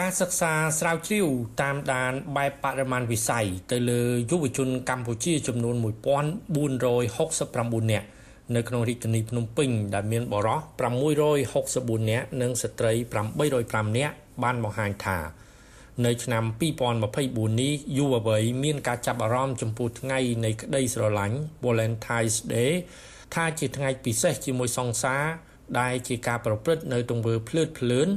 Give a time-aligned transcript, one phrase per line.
[0.00, 1.26] ការសិក្សាស្រាវជ្រាវ
[1.62, 8.06] តាមដានបែបបរិមាណវិស័យទៅលើយុវជនកម្ពុជាចំនួន1469នាក់
[8.54, 10.66] នៅក្នុងរាជធានីភ្នំពេញដែលមានបរិសុទ្ធ
[12.02, 12.92] 664នាក់និងស្ត្រី
[13.46, 15.18] 805នាក់បានបង្ហាញថា
[16.04, 16.44] នៅឆ្នាំ
[17.02, 22.72] 2024នេះយុវវ័យមានការចាប់អារម្មណ៍ចំពោះថ្ងៃនៃក្តីស្រឡាញ់ Valentine's Day
[23.34, 25.22] ថាជាថ្ងៃពិសេសជាមួយសង្សារ
[25.80, 28.08] ដែលជាការប្រព្រឹត្តនៅទង្វើភ្លើតភ្លើន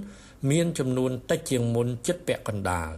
[0.52, 2.92] មានចំនួនតិចជាងមុនចិត្តពាក់កណ្ដាល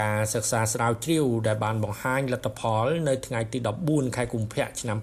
[0.00, 4.98] ការសិក្សាស្រាវជ្រាវដែលបានបង្ហាញលទ្ធផលនៅថ្ងៃទី14ខែកុម្ភៈឆ្នាំ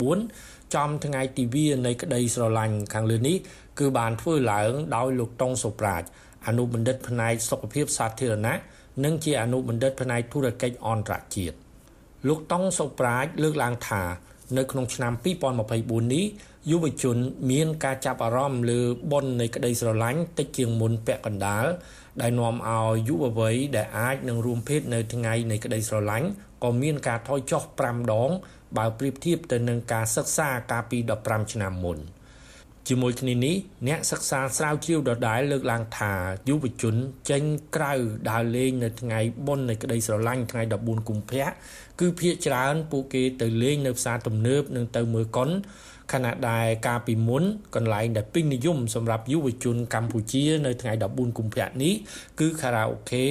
[0.00, 3.36] 2024ចំថ្ងៃទិវានៃក្តីស្រឡាញ់ខាងលើនេះ
[3.78, 6.02] គឺបានធ្វើឡើងដោយលោកតុងសុប្រាជ
[6.46, 8.56] អនុបណ្ឌិតផ្នែកសុខភាពសាធារណៈ
[9.04, 11.56] និងជាអនុបណ្ឌិតផ្នែកធុរកិច្ចអន្តរជាតិ
[12.28, 14.02] លោកតុងសុប្រាជលើកឡើងថា
[14.58, 15.12] នៅក្នុងឆ្នាំ
[15.62, 16.26] 2024នេះ
[16.68, 17.16] យុវជន
[17.50, 21.66] មានការចាប់អារម្មណ៍លើប៉ុននៃក្តីស្រឡាញ់តិចជាងមុនពាក់កណ្ដាល
[22.20, 26.28] ដែលនាំឲ្យយុវវ័យដែលអាចនឹងរួមភេទនៅថ្ងៃនៃក្តីស្រឡាញ់
[26.64, 28.30] ក៏មានការថយចុះ5ដង
[28.76, 31.98] បើប្រៀបធៀបទៅនឹងការសិក្សាកាលពី15ឆ្នាំមុន
[32.88, 33.56] ជាមួយគ្នានេះ
[33.88, 36.12] អ្នកសិក្សាស្រាវជ្រាវដដែលលើកឡើងថា
[36.48, 36.94] យុវជន
[37.30, 37.42] ចេញ
[37.76, 37.92] ក្រៅ
[38.30, 41.46] ដើរលេងនៅថ្ងៃបុណ្យនៃក្តីស្រឡាញ់ថ្ងៃ14កុម្ភៈ
[42.00, 45.50] គឺភាគច្រើនពួកគេទៅលេងនៅផ្សារទំនើបនិងទៅមើលកុន
[46.12, 47.44] ខណៈដែលកាលពីមុន
[47.74, 51.94] កន្លែងដែលពេញនិយមសម្រាប់យុវជនកម្ពុជានៅថ្ងៃ14កុម្ភៈនេះ
[52.40, 53.26] គឺខារ៉ាអូខេ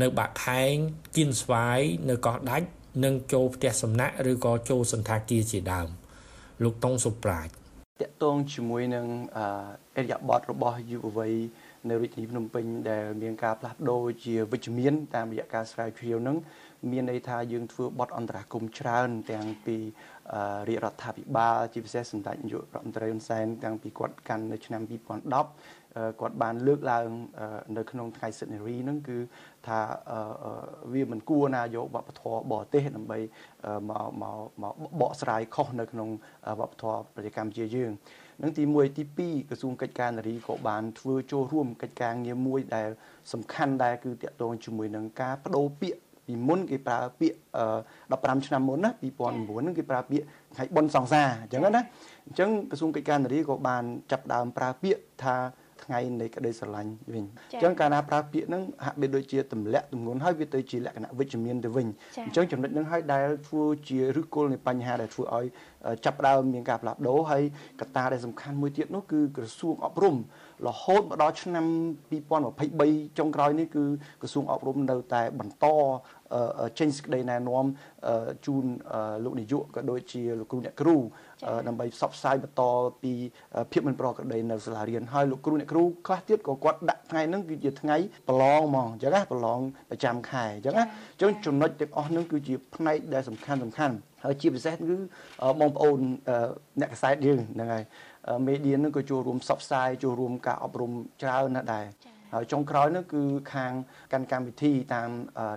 [0.00, 0.74] នៅបាក់ខែង
[1.16, 2.66] គៀនស្វាយនៅកោះដាច់
[3.04, 5.88] និងចូលផ្ទះសំណាក់ឬក៏ចូលសន្តាគារជាដើម
[6.62, 9.38] លោកតុងសុប្រាជតកតងជាមួយនឹងអ
[9.98, 11.34] រិយាប័ត្ររបស់យុវវ័យ
[11.88, 16.36] នៅរាជធានីភ្នំពេញដែលមានការផ្លាស់ប្ដូរជាវិជ្ជមាន តាមរយៈការស្រាវជ្រាវនឹង
[16.90, 19.76] មានន័យថាយើងធ្វើបទអន្តរាគមច្រើន ទាំងពី
[20.68, 27.06] រាជរដ្ឋាភិបាលជាពិសេសសម្ដេចនាយករដ្ឋមន្ត្រីហ៊ុនសែនតាំងពីគាត់កាន់នៅឆ្នាំ2010គាត់បានលើកឡើង
[27.76, 29.18] នៅក្នុងថ្ងៃសិទ្ធិនារីហ្នឹងគឺ
[29.66, 29.80] ថា
[30.92, 33.18] វាមិនគួរណាយកវប្បធម៌បរទេសដើម្បី
[33.90, 36.08] មកមកមកបកស្រាយខុសនៅក្នុង
[36.60, 37.90] វប្បធម៌ប្រជាកម្ពុជាយើង
[38.42, 42.88] នឹងទី1ទី2ក្រសួងកិច្ចការនារីក៏បានធ្វើចូលរួមកិច្ចការងារមួយដែល
[43.32, 47.36] សំខាន់ដែរគឺតាក់ទងជាមួយនឹងការបដូរពាក្យពីមុនគេប្រើពាក្យ
[47.90, 51.82] 15ឆ្នាំមុនណា2009ហ្នឹងគេប្រើពាក្យថ្ងៃបុណ្យសង្សារអញ្ចឹងណា
[52.26, 55.36] អញ្ចឹងក្រសួងកិច្ចការនារីក៏បានចាប់ដើមប្រើពាក្យថា
[55.84, 61.86] ថ្ងៃនៃក្តីស្រឡាញ់វិញអញ្ចឹងកាលណាប្រើពាក្យហ្នឹងហាក់បីដូចជាទម្លាក់ទម្ងន់ហើយវាទៅជាលក្ខណៈវិជ្ជមានទៅវិញ
[62.26, 65.46] អញ្ចឹងចំណុចហ្នឹងហើយដែលធ្វើជាឫសគល់នៃបញ្ហាដែលធ្វើឲ្យ
[66.04, 67.42] ចាប់ដើមមានការផ្លាស់ប្ដូរហើយ
[67.80, 70.16] កត្តាដែលសំខាន់មួយទៀតនោះគឺក្រសួងអប់រំ
[70.68, 71.66] រហូតមកដល់ឆ្នាំ
[72.30, 73.84] 2023ចុងក្រោយនេះគឺ
[74.20, 75.66] ក្រសួងអប់រំនៅតែបន្ត
[76.78, 77.64] ចេញសេចក្តីណែនាំ
[78.46, 78.64] ជូន
[79.24, 80.96] លោកនាយកក៏ដូចជាលោកគ្រូអ្នកគ្រូ
[81.68, 82.62] ដើម្បីផ្សព្វផ្សាយបន្ត
[83.02, 83.12] ពី
[83.72, 87.96] ភាពមិនប្រក្រតីនៅសាលារៀនហើយលោកគ្រូអ្នកគ្រូខ្លះទៀតក៏គាត់ដាក់ថ្ងៃហ្នឹងគឺជាថ្ងៃ
[88.28, 89.60] ប្រឡងហ្មងអញ្ចឹងណាប្រឡង
[89.90, 93.94] ប្រចាំខែអញ្ចឹងណាអញ្ចឹងចំណុចទាំងអស់ហ្នឹងគឺជាផ្នែកដែលសំខាន់សំខាន់
[94.24, 94.96] ហើយជាពិសេសគឺ
[95.60, 95.98] បងប្អូន
[96.80, 97.84] អ្នកកសែតយើងហ្នឹងហើយ
[98.46, 100.92] មេឌៀននឹងក៏ចូលរួមផ្សព្វផ្សាយចូលរួមការអប់រំ
[101.22, 101.86] ច្រើនណាស់ដែរ
[102.34, 103.22] ហើយចុងក្រោយនោះគឺ
[103.54, 103.72] ខាង
[104.12, 105.10] កាន់កម្មវិធីតាម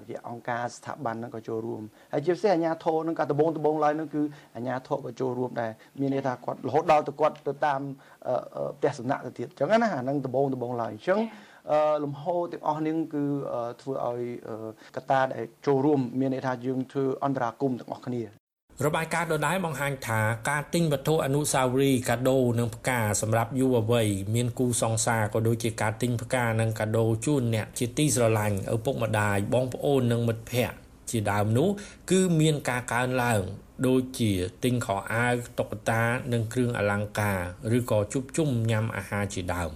[0.10, 1.82] រយៈអង្គការស្ថាប័នហ្នឹងក៏ចូលរួម
[2.14, 4.22] ហើយជាពិសេសអាជ្ញាធរហ្នឹងក៏ដំបងដំបងឡើយហ្នឹងគឺ
[4.56, 7.82] អាជ្ញាធរក៏ចូលរួមដែរមានន័យថាគាត់រហូតដល់ទៅគាត់ទៅតាម
[8.78, 11.20] ផ្ទះសំណាក់ទៅទៀតអញ្ចឹងណាអាហ្នឹងដំបងដំបងឡើយអញ្ចឹង
[12.04, 13.24] លំហទាំងអស់នេះគឺ
[13.82, 14.22] ធ្វើឲ្យ
[14.96, 18.43] កត្តាដែលចូលរួម មានន័យថាយើងធ្វើអន្តរាគមទាំងអស់គ្នា
[18.86, 30.78] របាយការណ៍ដដែលបង្ហាញថាការទិញវត្ថុអនុស្សាវរីយ៍កាដូនិងផ្កាសម្រាប់យុវវ័យមានគូសង្សារក៏ដូចជាការទិញផ្កានិងកាដូជូនអ្នកជាទីស្រឡាញ់ឪពុកម្ដាយបងប្អូននិងមិត្តភ័ក្តិ
[31.10, 31.70] ជាដើមនោះ
[32.12, 33.42] គឺមានការកើនឡើង
[33.88, 34.32] ដូចជា
[34.64, 36.04] ទិញខោអាវតុក្កតា
[36.34, 37.40] និងគ្រឿងអលង្ការ
[37.78, 39.72] ឬក៏ជួបជុំញ៉ាំអាហារជាដើម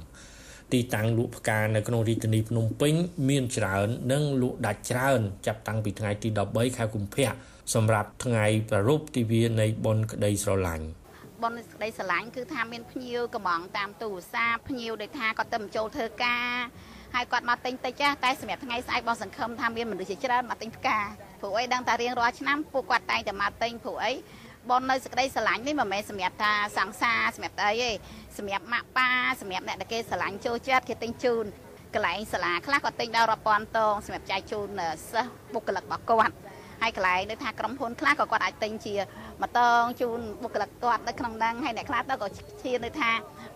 [0.73, 2.94] ទីតាំងលក់ផ្កានៅក្នុងរាជធានីភ្នំពេញ
[3.29, 7.29] មានច្រើននិងលក់ដាច់ច្រើនចាប់តាំងពីថ្ងៃទី13ខែកុម្ភៈ
[7.73, 10.88] សម្រាប់ថ្ងៃប្រារព្ធទិវានៃបុណ្យក្តីស្រឡាញ់
[11.44, 16.52] បុណ្យក្តីស្រឡាញ់គឺថាមានភ្ញៀវកំងតាមទូរស័ព្ទភ្ញៀវដែលថាគាត់ទៅបញ្ចូលធ្វើការ
[17.16, 20.99] ហើយគាត់មកទិញតិចចាស់តែសម្រាប់ថ្ងៃស្អែកបងសង្ឃឹមថាមានមនុស្សជាច្រើនមកទិញផ្កា
[21.41, 24.13] ព្រោះអីដឹងថារៀងរាល់ឆ្នាំពួកគាត់តែងតែមកទិញព្រោះអី
[24.69, 27.91] ប៉ុននៅសេចក្តីស្រឡាញ់នេះមិនមែនសម្រាប់ថាសង្សារសម្រាប់អីទេ
[28.37, 29.09] សម្រាប់ម៉ាក់ប៉ា
[29.41, 31.46] សម្រាប់អ្នកដែលគេស្រឡាញ់ចូលចិត្តគេទិញជូន
[31.93, 36.35] កន្លែងសាលាខ្លះក៏ទិញដល់រាប់ពាន់តងសម្រាប់ចែកជូនសិស្សបុគ្គលិករបស់គាត់
[36.81, 38.96] ហើយកន្លែងដូចថាក្រុមហ៊ុនខ្លះក៏គាត់អាចទិញជា
[39.41, 42.28] ម៉ូតងជូនបុគ្គលិកគាត់នៅក្នុងហ្នឹងហើយអ្នកខ្លះទៅក៏
[42.63, 43.11] ឈានដូចថា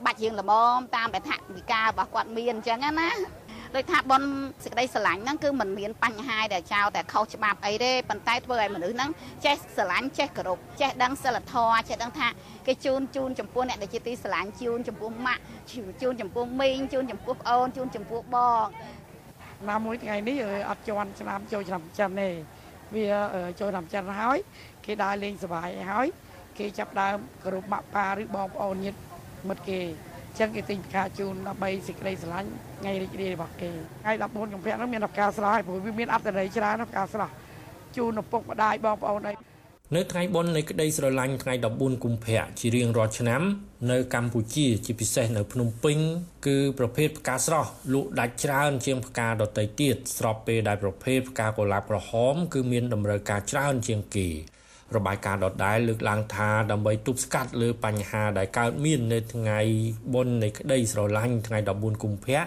[0.06, 3.10] បាច់យើងល្មមតាមបេថវិការរបស់គាត់មានអញ្ចឹងណា
[3.76, 4.24] ដូចថាបន
[4.64, 9.10] សេចក្តីស្រឡាញ់ហ្នឹងគឺมันមានបញ្ហាដែលចោលតែខុសច្បាប់អីទេប៉ុន្តែធ្វើឲ្យមនុស្សហ្នឹង
[9.46, 12.28] ចេះស្រឡាញ់ចេះគោរពចេះដឹងសិលធម៌ចេះដឹងថា
[12.68, 15.42] គេជូនជូនចំពោះអ្នកដែលជាទីស្រឡាញ់ជូនចំពោះម៉ាក់
[16.02, 18.66] ជូនចំពោះមីងជូនចំពោះប្អូនជូនចំពោះបង
[19.70, 20.38] ណាមួយថ្ងៃនេះ
[20.70, 22.30] អត់ជន់ឆ្នាំចូលឆ្នាំចិនទេ
[22.96, 23.06] វា
[23.60, 24.38] ចូលឆ្នាំចិនហើយ
[24.86, 26.08] គេដើរលេងសប្បាយហើយ
[26.58, 29.00] គេចាប់ដើមគ្រប់ម៉ាក់ប៉ាឬបងប្អូនញាតិ
[29.50, 29.80] មិត្តគេ
[30.40, 32.50] ចឹងគេទិញផ្កាជូនដើម្បីសេចក្តីស្រឡាញ់
[32.80, 33.70] ថ្ងៃរីករាយរបស់គេ
[34.04, 37.34] ថ្ងៃ14កុម្ភៈនោះមានផ្កាស្រស់ហើយព្រោះវាមានអត្ថន័យច្រើនផ្កាស្រស់
[37.98, 39.34] ជូនឪពុកម្ដាយបងប្អូនអី
[39.96, 43.42] នៅថ្ងៃបុណ្យនៃក្តីស្រឡាញ់ថ្ងៃ14កុម្ភៈជារៀងរាល់ឆ្នាំ
[43.92, 45.98] នៅកម្ពុជាជាពិសេសនៅភ្នំពេញ
[46.48, 54.28] គឺប្រភេទផ្កាស្រស់លក់ដាច់ច្រើនជាងផ្កាដទៃទៀតស្របពេលដែលប្រភេទផ្កាកុលាបក្រហម គឺមានតម្រូវការច្រើនជាងគេ
[54.98, 59.60] របាយការណ៍ដដែលលើកឡើងថាដើម្បីទប់ស្កាត់លើបញ្ហាដែលកើតមាននៅថ្ងៃ
[60.14, 62.42] បុណ្យនៃក្តីស្រឡាញ់ថ្ងៃ14កុម្ភៈ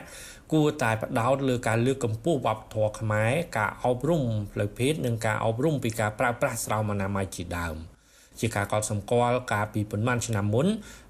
[0.52, 7.76] គួរតែផ្ដោតលើការលើកកម្ពស់វប្បធម៌ខ្មែរការអប់រំផ្លូវភេទនិងការអប់រំពីការប្រើប្រាស់ស្រោមអនាម័យជាដើម។
[8.40, 10.66] ជាការកត់សម្គាល់កាលពីប៉ុន្មានឆ្នាំមុន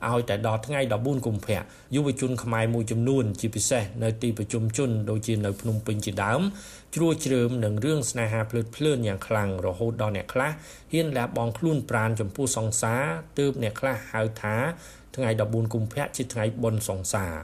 [0.09, 1.61] ឲ្យតែដល់ថ្ងៃ14កុម្ភៈ
[1.95, 6.41] យុវជនខ្មែរមួយចំនួន ជាពិសេសនៅទីប្រជុំជនដូចជានៅភ្នំពេញជាដើម
[6.95, 10.51] ជ្រួជ្រើមនឹងរឿងស្នេហាភ្លើតភ្លើនយ៉ាងខ្លាំងរហូតដល់អ្នកខ្លះ
[10.93, 13.03] ហ៊ានលះបង់ខ្លួនប្រាណចំពោះសង្សារ
[13.39, 14.57] ទើបអ្នកខ្លះហៅថា
[15.17, 17.35] ថ្ងៃ14កុម្ភៈជាថ្ងៃបុណ្យសង្សារ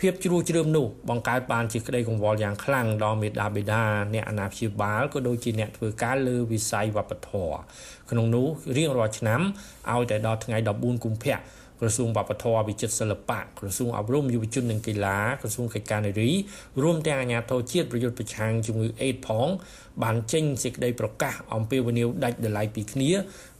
[0.00, 3.84] ភាពជ្រួជ្រើមនោះបង្កើតបានជាក្តីកង្វល់យ៉ាងខ្លាំងដល់មេដាបេដា
[4.14, 7.56] អ្នកអាណាព្យាបាលក៏ដូចជាអ្នកធ្វើការលើវិស័យវប្បធម៌
[8.10, 8.46] ក្នុងនោះ
[8.76, 9.40] រៀងរាល់ឆ្នាំ
[9.92, 11.36] ឲ្យតែដល់ថ្ងៃ14កុម្ភៈ
[11.80, 16.30] ក្រសួងវប្បធម៌វិចិត្រសិល្បៈក្រសួងអប់រំយុវជននិងកីឡាក្រសួងកិច្ចការនារី
[16.82, 19.48] រួមទាំងអាជ្ញាធរជាតិប្រយុទ្ធប្រឆាំងជំងឺអេដផង
[20.02, 23.10] បានចេញសេចក្តីប្រកាសអំពាវនាវដាច់ដライពីគ្នា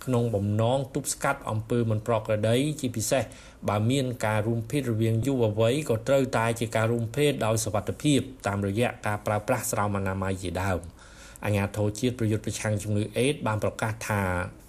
[0.05, 3.23] ក្នុងបំណងទប់ស្កាត់អំពើមិនប្រក្រតីជាពិសេស
[3.69, 10.81] បើមានការរួមភេទរវាងយុវវ័យក៏ត្រូវតែជាការរួមភេទដោយសវត្ថិភាពតាមរយៈការប្រើប្រាស់ស្រោមអនាម័យជាដើម។
[11.45, 14.23] អាជ្ញាធរជាតិប្រយុទ្ធប្រឆាំងជំងឺអេដបានប្រកាសថា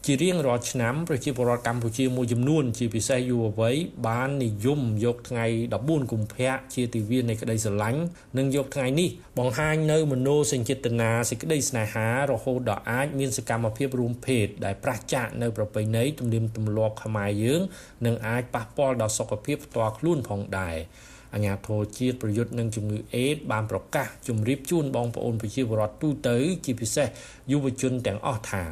[0.05, 3.75] ជារៀងរាល់ឆ្នាំប្រជាពលរដ្ឋកម្ពុជាមួយចំនួន ជាពិសេសយុវវ័យ
[4.07, 5.45] បាននិយមយកថ្ងៃ
[5.79, 8.01] 14កុម្ភៈជាទិវានៃក្តីស្រឡាញ់
[8.37, 9.09] និងយកថ្ងៃនេះ
[9.39, 17.61] បង្ហាញនៅមនោសញ្ចេតនាសេចក្តីស្នេហារហូតដល់អាចមានសកម្មភាពរួមភេទដែលប្រឆាចនៅប្រពៃណីទំនៀមទម្លាប់ខ្មែរយើង
[18.05, 20.77] និងអាចប៉ះពាល់ដល់សុខភាពផ្ទាល់ខ្លួនផងដែរ
[21.33, 27.07] អាជ្ញាធរជាតិប្រយុទ្ធនឹងជំងឺអេដបានប្រកាសជម្រាបជូនបងប្អូនប្រជាពលរដ្ឋទូទៅ ជាពិសេស
[27.51, 28.63] យុវជនទាំងអស់ថា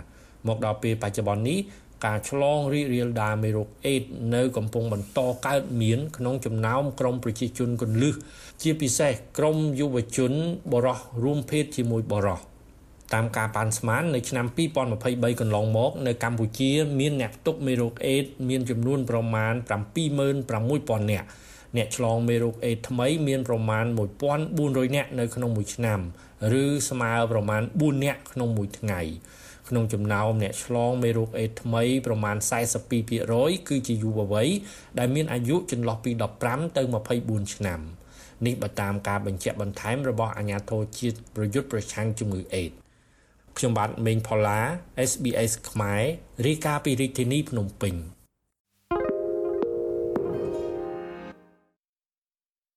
[0.48, 1.60] មកដល់ពេលបច្ចុប្បន្ននេះ
[2.06, 4.04] ការឆ្លងរីករាលដាលមេរោគអេដ
[4.36, 8.14] នៅកំពុងបន្តកើតមានក្នុងចំណោមក្រុមប្រជាជនកន្លឹះ
[8.62, 10.34] ជាពិសេសក្រុមយុវជន
[10.72, 12.40] បរោះរួមភេទជាមួយបរោះ
[13.14, 14.46] តាមការប៉ាន់ស្មាននៅឆ្នាំ
[14.94, 19.54] 2023កន្លងមកនៅកម្ពុជា មានអ្នកផ្ទុកមេរោគអេដមានចំនួនប្រមាណ
[20.12, 21.28] 76000នាក់
[21.78, 23.86] អ្នកឆ្លងមេរោគអេដថ្មីមានប្រមាណ
[24.42, 26.00] 1400នាក់នៅក្នុងមួយឆ្នាំ
[26.62, 29.02] ឬស្មើប្រមាណ4នាក់ក្នុងមួយថ្ងៃ
[29.70, 32.36] ក្នុងចំណោមអ្នកឆ្លងមេរោគអេដថ្មីប្រមាណ
[33.02, 34.50] 42%គឺជាយុវវ័យ
[35.00, 36.12] ដែលមានអាយុចន្លោះពី
[36.44, 36.82] 15ទៅ
[37.18, 37.80] 24ឆ្នាំ
[38.46, 42.72] នេះបើតាមការបញ្ជាក់បន្ថែមរបស់អាជ្ញាធរជាតិប្រយុទ្ធប្រឆាំងជំងឺអេដ
[43.58, 44.60] ខ្ញុំបាទមេងផល្លា
[45.10, 46.04] SBS ខ្មែរ
[46.46, 47.96] រាយការណ៍ពីរាជធានីភ្នំពេញ